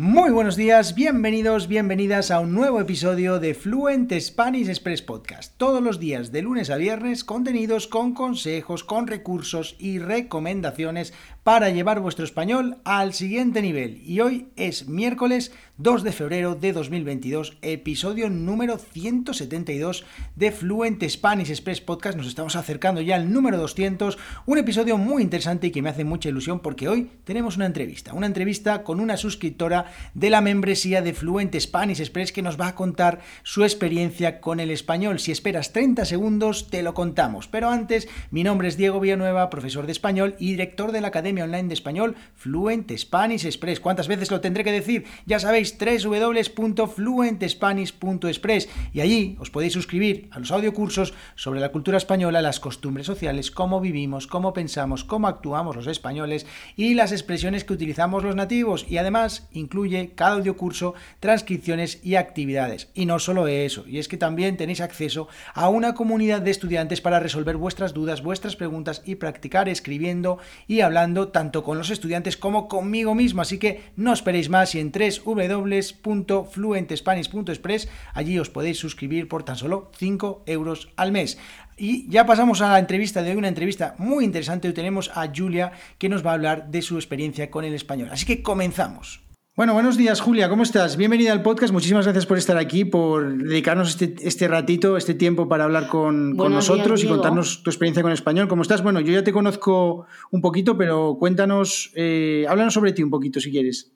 [0.00, 5.56] Muy buenos días, bienvenidos, bienvenidas a un nuevo episodio de Fluent Spanish Express Podcast.
[5.56, 11.70] Todos los días, de lunes a viernes, contenidos con consejos, con recursos y recomendaciones para
[11.70, 14.00] llevar vuestro español al siguiente nivel.
[14.04, 20.04] Y hoy es miércoles 2 de febrero de 2022, episodio número 172
[20.36, 22.16] de Fluent Spanish Express Podcast.
[22.16, 26.04] Nos estamos acercando ya al número 200, un episodio muy interesante y que me hace
[26.04, 31.02] mucha ilusión porque hoy tenemos una entrevista, una entrevista con una suscriptora de la membresía
[31.02, 35.18] de Fluent Spanish Express que nos va a contar su experiencia con el español.
[35.18, 37.48] Si esperas 30 segundos, te lo contamos.
[37.48, 41.44] Pero antes, mi nombre es Diego Villanueva, profesor de español y director de la Academia
[41.44, 43.80] Online de Español Fluent Spanish Express.
[43.80, 45.04] ¿Cuántas veces lo tendré que decir?
[45.26, 52.42] Ya sabéis, www.fluentespanish.express y allí os podéis suscribir a los audiocursos sobre la cultura española,
[52.42, 57.72] las costumbres sociales, cómo vivimos, cómo pensamos, cómo actuamos los españoles y las expresiones que
[57.72, 59.48] utilizamos los nativos y además
[59.78, 62.88] incluye cada audiocurso transcripciones y actividades.
[62.94, 67.00] Y no solo eso, y es que también tenéis acceso a una comunidad de estudiantes
[67.00, 72.36] para resolver vuestras dudas, vuestras preguntas y practicar escribiendo y hablando tanto con los estudiantes
[72.36, 73.42] como conmigo mismo.
[73.42, 79.92] Así que no esperéis más y en www.fluentespanish.express allí os podéis suscribir por tan solo
[79.96, 81.38] 5 euros al mes.
[81.76, 84.66] Y ya pasamos a la entrevista de hoy, una entrevista muy interesante.
[84.66, 88.08] Hoy tenemos a Julia que nos va a hablar de su experiencia con el español.
[88.10, 89.27] Así que comenzamos.
[89.58, 90.96] Bueno, buenos días, Julia, ¿cómo estás?
[90.96, 91.72] Bienvenida al podcast.
[91.72, 96.36] Muchísimas gracias por estar aquí, por dedicarnos este, este ratito, este tiempo para hablar con,
[96.36, 98.46] nosotros y contarnos tu experiencia con el español.
[98.46, 98.84] ¿Cómo estás?
[98.84, 103.40] Bueno, yo ya te conozco un poquito, pero cuéntanos, eh, háblanos sobre ti un poquito,
[103.40, 103.90] si quieres.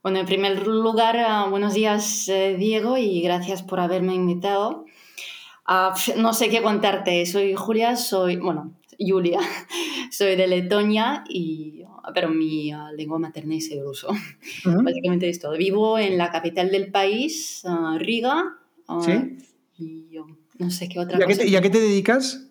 [0.00, 4.84] Bueno, en primer lugar, uh, buenos días, eh, Diego, y gracias por haberme invitado.
[5.68, 7.26] Uh, no sé qué contarte.
[7.26, 9.40] Soy Julia, soy, bueno, Julia,
[10.10, 14.08] soy de Letonia y pero mi uh, lengua materna es el ruso.
[14.64, 15.56] Básicamente es todo.
[15.56, 18.56] Vivo en la capital del país, uh, Riga.
[18.88, 19.38] Uh, ¿Sí?
[19.78, 20.08] Y
[20.58, 21.40] no sé qué otra ¿Y a cosa.
[21.40, 22.46] Te, ¿Y a qué te dedicas?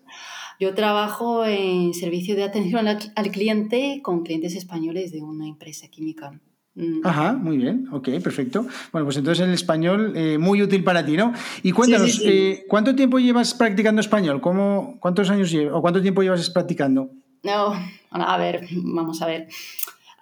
[0.60, 5.88] Yo trabajo en servicio de atención al, al cliente con clientes españoles de una empresa
[5.88, 6.40] química.
[6.78, 7.02] Mm.
[7.04, 8.68] Ajá, muy bien, ok, perfecto.
[8.92, 11.34] Bueno, pues entonces el español eh, muy útil para ti, ¿no?
[11.64, 12.30] Y cuéntanos, sí, sí, sí.
[12.30, 14.40] Eh, ¿cuánto tiempo llevas practicando español?
[14.42, 17.10] ¿Cómo, ¿Cuántos años llevas o cuánto tiempo llevas practicando?
[17.42, 17.74] No,
[18.12, 19.48] a ver, vamos a ver.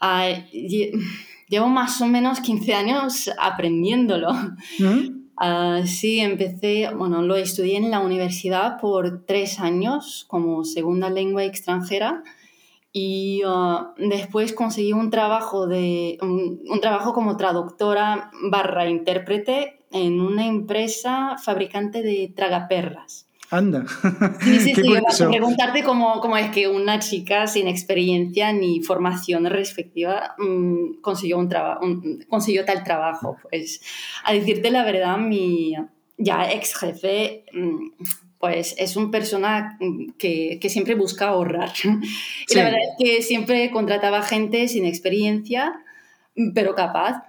[0.02, 0.98] Uh,
[1.50, 4.34] llevo más o menos 15 años aprendiéndolo.
[4.80, 5.26] ¿Mm?
[5.38, 11.44] Uh, sí, empecé, bueno, lo estudié en la universidad por tres años como segunda lengua
[11.44, 12.24] extranjera
[12.98, 20.22] y uh, después conseguí un trabajo, de, un, un, trabajo como traductora barra intérprete en
[20.22, 23.28] una empresa fabricante de tragaperras.
[23.52, 23.84] Anda.
[24.40, 24.76] Sí, sí,
[25.12, 25.26] sí.
[25.26, 31.50] Preguntarte cómo, cómo, es que una chica sin experiencia ni formación respectiva mmm, consiguió, un
[31.82, 33.36] un, consiguió tal trabajo.
[33.50, 33.82] Pues,
[34.24, 35.76] a decirte la verdad, mi
[36.18, 37.90] ya ex jefe, mmm,
[38.40, 39.78] pues es una persona
[40.18, 41.72] que, que, siempre busca ahorrar.
[41.76, 41.90] Sí.
[42.50, 45.74] Y la verdad es que siempre contrataba gente sin experiencia,
[46.54, 47.24] pero capaz.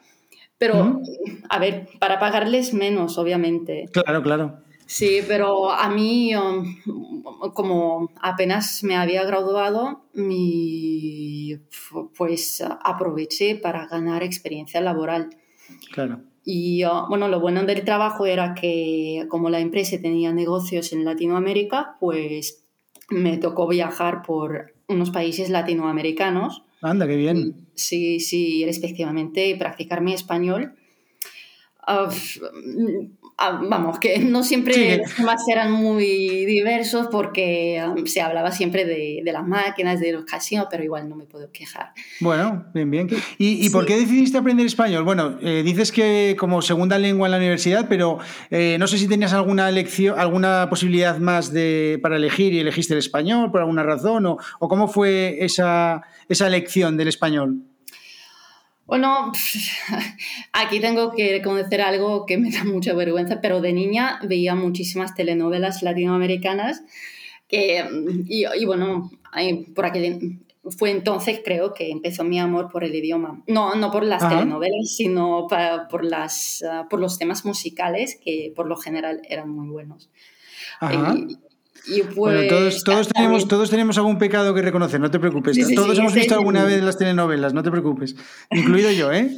[0.59, 1.03] Pero, ¿Mm?
[1.49, 3.87] a ver, para pagarles menos, obviamente.
[3.93, 4.59] Claro, claro.
[4.87, 6.33] Sí, pero a mí,
[7.55, 11.59] como apenas me había graduado, mi,
[12.17, 15.31] pues aproveché para ganar experiencia laboral.
[15.93, 16.21] Claro.
[16.49, 21.97] Y bueno, lo bueno del trabajo era que como la empresa tenía negocios en Latinoamérica,
[21.99, 22.65] pues
[23.11, 26.63] me tocó viajar por unos países latinoamericanos.
[26.83, 27.67] Anda, qué bien.
[27.75, 30.77] Sí, sí, respectivamente, practicar mi español.
[31.89, 32.11] Uh,
[33.69, 34.99] vamos, que no siempre sí.
[34.99, 40.13] los temas eran muy diversos porque um, se hablaba siempre de, de, las máquinas, de
[40.13, 41.93] los casinos, pero igual no me puedo quejar.
[42.21, 43.09] Bueno, bien, bien.
[43.39, 43.71] ¿Y, y sí.
[43.71, 45.05] por qué decidiste aprender español?
[45.05, 48.19] Bueno, eh, dices que como segunda lengua en la universidad, pero
[48.51, 52.95] eh, no sé si tenías alguna lección, alguna posibilidad más de, para elegir y elegiste
[52.95, 57.63] el español por alguna razón, o, o cómo fue esa, esa elección del español.
[58.87, 59.33] Bueno,
[60.53, 65.15] aquí tengo que reconocer algo que me da mucha vergüenza, pero de niña veía muchísimas
[65.15, 66.83] telenovelas latinoamericanas
[67.49, 67.85] que,
[68.29, 69.11] y, y bueno,
[69.75, 70.41] por aquel,
[70.71, 73.43] fue entonces creo que empezó mi amor por el idioma.
[73.47, 74.37] No, no por las Ajá.
[74.39, 79.51] telenovelas, sino para, por, las, uh, por los temas musicales que por lo general eran
[79.51, 80.11] muy buenos.
[80.83, 81.39] Y,
[81.87, 85.57] y pues, bueno, todos, todos, tenemos, todos tenemos algún pecado que reconocer, no te preocupes.
[85.57, 88.17] Sí, sí, todos sí, hemos visto alguna vez las telenovelas, no te preocupes.
[88.51, 89.31] Incluido yo, ¿eh?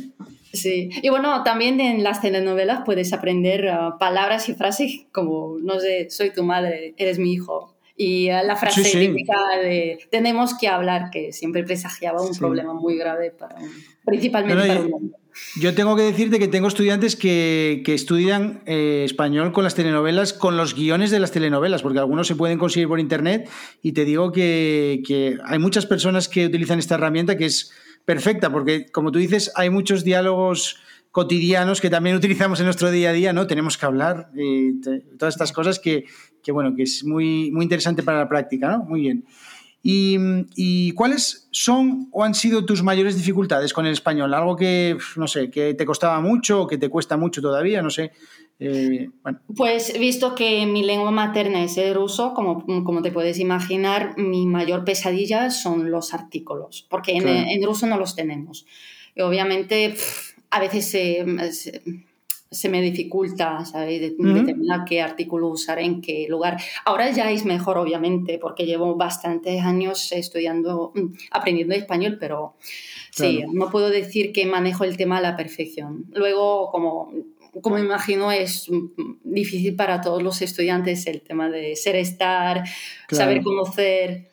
[0.53, 5.79] Sí, y bueno, también en las telenovelas puedes aprender uh, palabras y frases como, no
[5.79, 7.78] sé, soy tu madre, eres mi hijo.
[8.01, 13.33] Y la frase típica de tenemos que hablar, que siempre presagiaba un problema muy grave
[13.33, 13.57] para
[14.05, 15.19] principalmente para un hombre.
[15.61, 20.57] Yo tengo que decirte que tengo estudiantes que, estudian eh, español con las telenovelas, con
[20.57, 23.51] los guiones de las telenovelas, porque algunos se pueden conseguir por internet
[23.83, 27.73] y te digo que, hay muchas personas que utilizan esta herramienta que es
[28.05, 30.81] perfecta, porque como tú dices, hay muchos diálogos
[31.19, 33.49] cotidianos que también utilizamos en nuestro día a día, ¿no?
[33.49, 34.81] Tenemos que hablar, y
[35.19, 36.05] todas estas cosas que,
[36.53, 38.85] bueno, que es muy, muy interesante para la práctica, ¿no?
[38.85, 39.25] Muy bien.
[39.83, 44.33] ¿Y, cuáles son o han sido tus mayores dificultades con el español?
[44.33, 47.91] Algo que, no sé, que te costaba mucho o que te cuesta mucho todavía, no
[47.91, 48.13] sé.
[48.61, 49.11] Eh,
[49.57, 54.47] pues visto que mi lengua materna es el ruso, como, como te puedes imaginar, mi
[54.47, 58.67] mayor pesadilla son los artículos, porque en, ruso no los tenemos.
[59.17, 59.97] Y obviamente,
[60.51, 61.25] a veces se
[62.51, 64.01] se me dificulta, ¿sabes?
[64.01, 66.57] Determinar qué artículo usar en qué lugar.
[66.85, 72.55] Ahora ya es mejor, obviamente, porque llevo bastantes años estudiando, mm, aprendiendo español, pero
[73.11, 76.07] sí, no puedo decir que manejo el tema a la perfección.
[76.15, 77.13] Luego, como,
[77.61, 78.87] como imagino, es mm,
[79.25, 82.65] difícil para todos los estudiantes el tema de ser, estar,
[83.11, 84.31] saber conocer.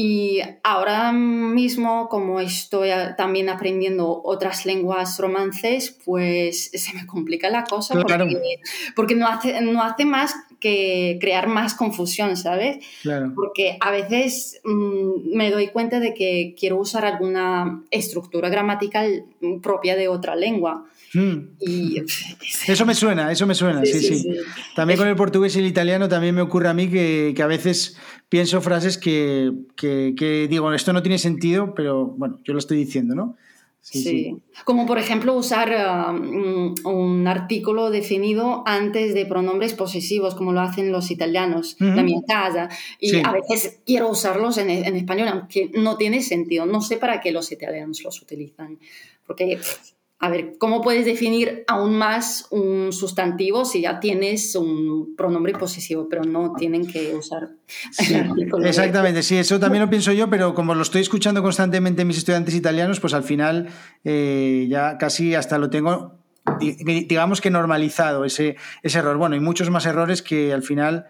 [0.00, 7.64] Y ahora mismo, como estoy también aprendiendo otras lenguas romances, pues se me complica la
[7.64, 8.00] cosa
[8.94, 12.78] porque, no, hace, no hace más que crear más confusión, ¿sabes?
[13.34, 19.24] Porque a veces mm, me doy cuenta de que quiero usar alguna estructura gramatical
[19.62, 20.84] propia de otra lengua.
[21.14, 21.56] Hmm.
[21.58, 22.02] Y...
[22.66, 24.36] Eso me suena, eso me suena, sí, sí.
[24.74, 27.46] También con el portugués y el italiano también me ocurre a mí que, que a
[27.46, 27.96] veces
[28.28, 33.14] pienso frases que, que, digo, esto no tiene sentido, pero bueno, yo lo estoy diciendo,
[33.14, 33.36] ¿no?
[33.80, 40.60] Sí, como por ejemplo usar um, un artículo definido antes de pronombres posesivos, como lo
[40.60, 42.68] hacen los italianos, la mi casa.
[43.00, 46.66] Y a veces quiero usarlos en, en, español, aunque no tiene sentido.
[46.66, 48.78] No sé para qué los italianos los utilizan.
[49.26, 49.58] Porque
[50.20, 56.08] a ver, ¿cómo puedes definir aún más un sustantivo si ya tienes un pronombre posesivo,
[56.08, 57.50] pero no tienen que usar
[58.64, 62.18] Exactamente, sí, eso también lo pienso yo, pero como lo estoy escuchando constantemente en mis
[62.18, 63.68] estudiantes italianos, pues al final
[64.02, 66.18] eh, ya casi hasta lo tengo,
[66.60, 69.18] digamos que normalizado ese, ese error.
[69.18, 71.06] Bueno, hay muchos más errores que al final,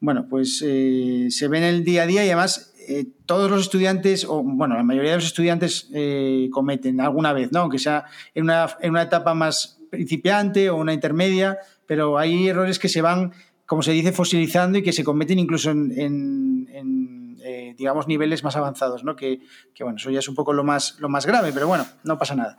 [0.00, 3.62] bueno, pues eh, se ven en el día a día y además eh, todos los
[3.62, 7.60] estudiantes, o bueno, la mayoría de los estudiantes eh, cometen alguna vez, ¿no?
[7.60, 12.78] Aunque sea en una, en una, etapa más principiante o una intermedia, pero hay errores
[12.78, 13.32] que se van,
[13.66, 19.04] como se dice, fosilizando y que se cometen incluso en, eh, digamos, niveles más avanzados,
[19.04, 19.16] ¿no?
[19.16, 19.40] Que,
[19.74, 22.18] que, bueno, eso ya es un poco lo más, lo más grave, pero bueno, no
[22.18, 22.56] pasa nada.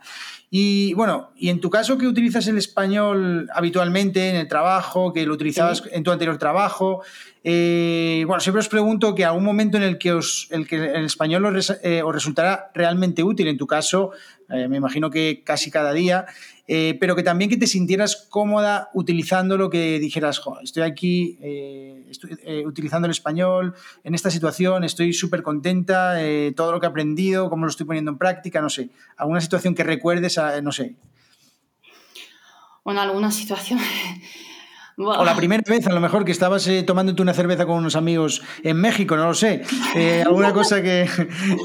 [0.50, 5.26] Y bueno, y en tu caso que utilizas el español habitualmente en el trabajo, que
[5.26, 7.02] lo utilizabas en tu anterior trabajo,
[7.42, 11.04] eh, bueno, siempre os pregunto que algún momento en el que, os, el, que el
[11.04, 14.12] español os, eh, resultará realmente útil, en tu caso,
[14.50, 16.26] eh, me imagino que casi cada día,
[16.66, 21.38] pero que también que te sintieras cómoda utilizando lo que dijeras, estoy aquí
[22.08, 26.16] estoy, utilizando el español en esta situación, estoy súper contenta,
[26.56, 28.88] todo lo que he aprendido, cómo lo estoy poniendo en práctica, no sé,
[29.18, 30.94] alguna situación que recuerdes, no sé.
[32.82, 33.78] Bueno, alguna situación
[34.96, 37.96] o la primera vez, a lo mejor, que estabas eh, tomándote una cerveza con unos
[37.96, 39.62] amigos en México, no lo sé.
[39.96, 41.08] Eh, alguna cosa que,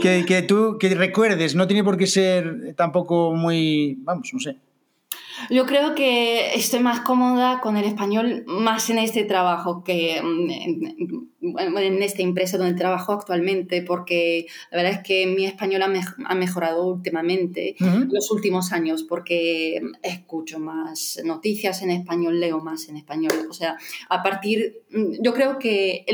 [0.01, 4.57] que, tú que recuerdes, no tiene por qué ser tampoco muy, vamos, no sé.
[5.49, 10.49] Yo creo que estoy más cómoda con el español más en este trabajo que mm,
[11.57, 16.85] en, esta empresa donde trabajo actualmente, porque la verdad es que mi español ha, mejorado
[16.85, 23.33] últimamente, en los últimos años, porque escucho más noticias en español, leo más en español.
[23.49, 23.77] O sea,
[24.09, 24.81] a partir,
[25.21, 26.05] yo creo que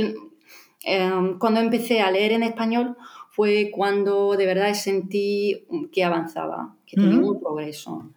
[0.83, 2.95] em, cuando empecé a leer en español
[3.31, 8.11] fue cuando de verdad sentí que avanzaba, que tenía un progreso.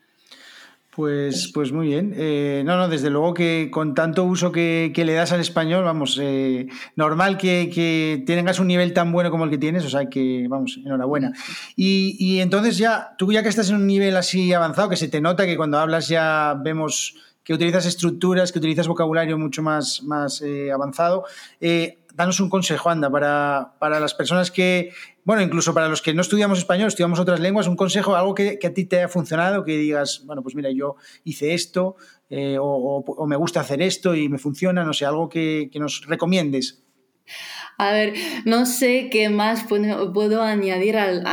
[0.98, 2.12] Pues, pues muy bien.
[2.16, 6.18] Eh, no, no, desde luego que con tanto uso que, le das al español, vamos,
[6.20, 10.46] eh, normal que, tengas un nivel tan bueno como el que tienes, o sea que,
[10.48, 11.32] vamos, enhorabuena.
[11.76, 15.20] Y, entonces ya, tú ya que estás en un nivel así avanzado, que se te
[15.20, 17.14] nota que cuando hablas ya vemos
[17.48, 21.24] que utilizas estructuras, que utilizas vocabulario mucho más, más eh, avanzado,
[22.18, 24.92] danos un consejo, anda, para, para las personas que,
[25.24, 28.58] bueno, incluso para los que no estudiamos español, estudiamos otras lenguas, un consejo, algo que,
[28.62, 31.96] a ti te haya funcionado, que digas, bueno, pues mira, yo hice esto
[32.28, 36.82] eh, o, me gusta hacer esto y me funciona, no sé, algo que, nos recomiendes.
[37.78, 38.12] A ver,
[38.44, 41.24] no sé qué más puedo, añadir al,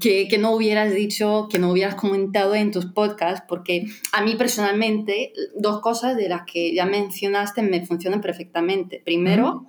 [0.00, 4.34] que, que, no hubieras dicho, que no hubieras comentado en tus podcasts, porque a mí
[4.36, 9.02] personalmente dos cosas de las que ya mencionaste me funcionan perfectamente.
[9.04, 9.66] Primero,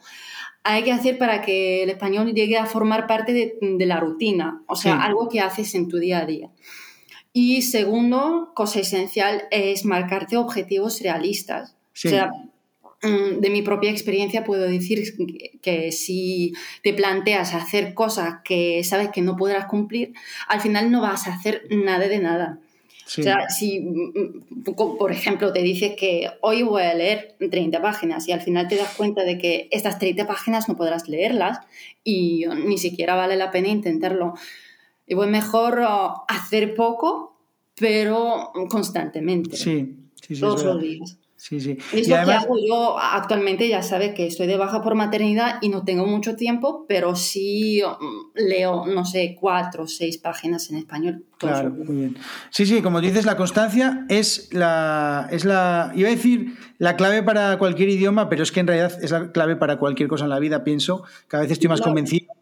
[0.63, 4.63] hay que hacer para que el español llegue a formar parte de, de la rutina,
[4.67, 6.49] o sea, algo que haces en tu día a día.
[7.33, 11.75] Y segundo, cosa esencial, es marcarte objetivos realistas.
[11.93, 12.52] O sea, mm,
[13.03, 15.03] de mi propia experiencia puedo decir
[15.61, 20.13] que, si te planteas hacer cosas que sabes que no podrás cumplir,
[20.47, 22.59] al final no vas a hacer nada de nada.
[23.05, 24.13] O sea, si, mm,
[24.65, 28.69] mm, por ejemplo, te dices que hoy voy a leer 30 páginas y al final
[28.69, 31.59] te das cuenta de que estas 30 páginas no podrás leerlas
[32.03, 34.33] y ni siquiera vale la pena intentarlo.
[35.05, 37.37] Y pues mejor oh, hacer poco,
[37.75, 39.57] pero constantemente.
[39.57, 40.41] Sí, sí, sí.
[40.41, 41.17] Todos los días.
[41.43, 41.77] Sí, sí.
[41.91, 45.67] Es lo que hago yo actualmente, ya sabes que estoy de baja por maternidad y
[45.67, 50.77] no tengo mucho tiempo, pero sí mm, leo, no sé, cuatro o seis páginas en
[50.77, 51.25] español.
[51.37, 52.17] Claro, muy bien.
[52.49, 57.23] Sí, sí, como dices, la constancia es la, es la, iba a decir, la clave
[57.23, 60.29] para cualquier idioma, pero es que en realidad es la clave para cualquier cosa en
[60.29, 61.03] la vida, pienso.
[61.27, 62.33] Cada vez estoy más convencido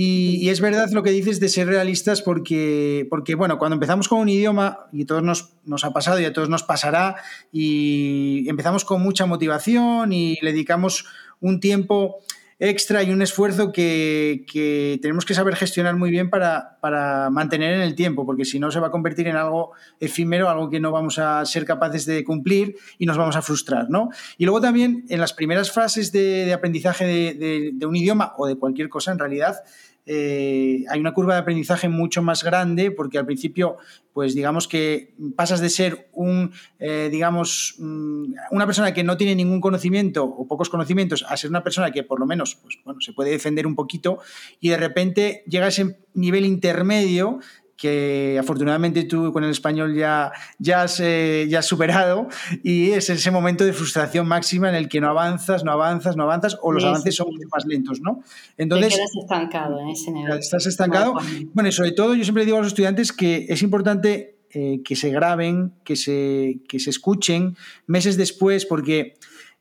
[0.00, 4.20] y, es verdad lo que dices de ser realistas porque, porque, bueno, cuando empezamos con
[4.20, 7.16] un idioma, y todos nos, nos, ha pasado y a todos nos pasará,
[7.50, 11.06] y empezamos con mucha motivación y le dedicamos
[11.40, 12.20] un tiempo
[12.60, 17.82] extra y un esfuerzo que, tenemos que saber gestionar muy bien para, para, mantener en
[17.82, 20.90] el tiempo, porque si no se va a convertir en algo efímero, algo que no
[20.90, 24.08] vamos a ser capaces de cumplir y nos vamos a frustrar, ¿no?
[24.36, 28.88] Y luego también en las primeras fases de, aprendizaje de un idioma o de cualquier
[28.88, 29.62] cosa en realidad,
[30.10, 33.76] eh, hay una curva de aprendizaje mucho más grande porque al principio,
[34.14, 39.34] pues digamos que pasas de ser un, eh, digamos, mm, una persona que no tiene
[39.34, 43.02] ningún conocimiento o pocos conocimientos a ser una persona que por lo menos, pues bueno,
[43.02, 44.18] se puede defender un poquito
[44.60, 47.40] y de repente llega a ese nivel intermedio
[47.78, 52.26] que afortunadamente tú con el español ya, ya, has, eh, ya has superado
[52.64, 56.24] y es ese momento de frustración máxima en el que no avanzas, no avanzas, no
[56.24, 58.20] avanzas o los avances son mucho más lentos, ¿no?
[58.56, 58.88] Entonces...
[58.88, 60.38] Te quedas estancado en ese nivel.
[60.38, 61.14] Estás estancado.
[61.54, 64.96] Bueno, y sobre todo yo siempre digo a los estudiantes que es importante eh, que
[64.96, 67.56] se graben, que se, que se escuchen
[67.86, 69.14] meses después porque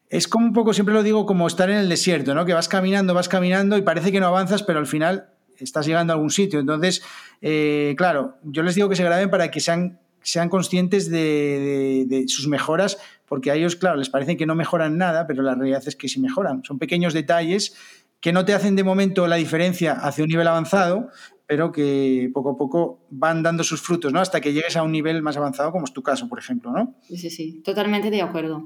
[0.10, 2.46] es como un poco, siempre lo digo, como estar en el desierto, ¿no?
[2.46, 6.14] Que vas caminando, vas caminando y parece que no avanzas, pero al final estás llegando
[6.14, 6.60] a algún sitio.
[6.60, 7.02] Entonces,
[7.42, 12.48] eh, claro, yo les digo que se graben para que sean, sean conscientes de, sus
[12.48, 12.98] mejoras,
[13.28, 16.08] porque a ellos, claro, les parece que no mejoran nada, pero la realidad es que
[16.08, 16.64] sí mejoran.
[16.64, 17.76] Son pequeños detalles
[18.20, 21.10] que no te hacen de momento la diferencia hacia un nivel avanzado,
[21.46, 24.20] pero que poco a poco van dando sus frutos, ¿no?
[24.20, 26.96] Hasta que llegues a un nivel más avanzado, como es tu caso, por ejemplo, ¿no?
[27.04, 28.66] Sí, sí, sí, totalmente de acuerdo.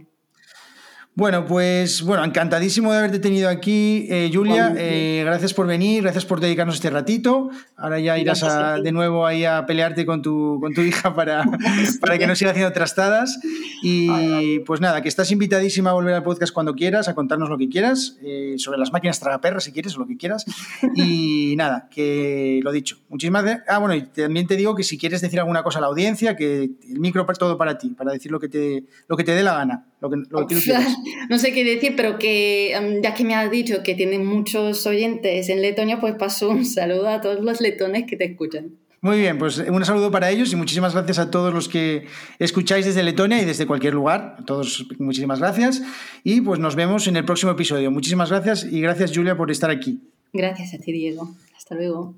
[1.14, 4.74] Bueno, pues bueno, encantadísimo de haberte tenido aquí, eh, Julia.
[4.78, 7.50] Eh, gracias por venir, gracias por dedicarnos este ratito.
[7.76, 8.42] Ahora ya irás
[8.82, 11.44] de nuevo ahí a pelearte con tu, con tu hija para,
[12.00, 13.42] para que no siga haciendo trastadas.
[13.84, 17.58] Y pues nada, que estás invitadísima a volver al podcast cuando quieras, a contarnos lo
[17.58, 20.46] que quieras, eh, sobre las máquinas tragaperras si quieres, o lo que quieras.
[20.96, 22.98] Y nada, que lo dicho.
[23.10, 23.66] Muchísimas gracias.
[23.68, 26.36] Ah, bueno, y también te digo que si quieres decir alguna cosa a la audiencia,
[26.36, 29.34] que el micro es todo para ti, para decir lo que te, lo que te
[29.34, 29.86] dé la gana.
[30.02, 30.56] Lo que, lo que
[31.30, 34.86] no sé qué decir, pero que em, ya que me has dicho que tiene muchos
[34.88, 38.72] oyentes en Letonia, pues paso un saludo a todos los letones que te escuchan.
[39.04, 42.06] Muy bien, pues un saludo para ellos y muchísimas gracias a todos los que
[42.38, 44.36] escucháis desde Letonia y desde cualquier lugar.
[44.40, 45.82] A todos muchísimas gracias
[46.24, 47.90] y pues nos vemos en el próximo episodio.
[47.90, 50.02] Muchísimas gracias y gracias Julia por estar aquí.
[50.34, 51.36] Gracias a ti Diego.
[51.56, 52.16] Hasta luego.